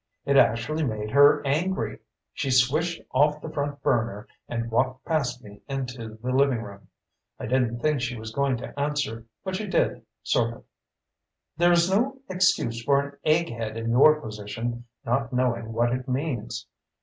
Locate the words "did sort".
9.67-10.55